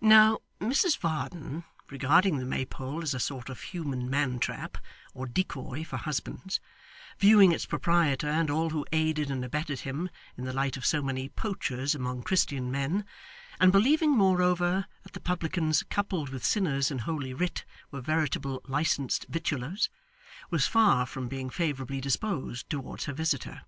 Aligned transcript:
Now, 0.00 0.38
Mrs 0.58 0.96
Varden, 0.96 1.64
regarding 1.90 2.38
the 2.38 2.46
Maypole 2.46 3.02
as 3.02 3.12
a 3.12 3.20
sort 3.20 3.50
of 3.50 3.60
human 3.60 4.08
mantrap, 4.08 4.78
or 5.12 5.26
decoy 5.26 5.84
for 5.84 5.98
husbands; 5.98 6.60
viewing 7.18 7.52
its 7.52 7.66
proprietor, 7.66 8.26
and 8.30 8.48
all 8.48 8.70
who 8.70 8.86
aided 8.90 9.30
and 9.30 9.44
abetted 9.44 9.80
him, 9.80 10.08
in 10.38 10.44
the 10.44 10.52
light 10.54 10.78
of 10.78 10.86
so 10.86 11.02
many 11.02 11.28
poachers 11.28 11.94
among 11.94 12.22
Christian 12.22 12.70
men; 12.70 13.04
and 13.60 13.70
believing, 13.70 14.12
moreover, 14.16 14.86
that 15.02 15.12
the 15.12 15.20
publicans 15.20 15.82
coupled 15.90 16.30
with 16.30 16.42
sinners 16.42 16.90
in 16.90 17.00
Holy 17.00 17.34
Writ 17.34 17.66
were 17.90 18.00
veritable 18.00 18.62
licensed 18.66 19.26
victuallers; 19.28 19.90
was 20.48 20.66
far 20.66 21.04
from 21.04 21.28
being 21.28 21.50
favourably 21.50 22.00
disposed 22.00 22.70
towards 22.70 23.04
her 23.04 23.12
visitor. 23.12 23.66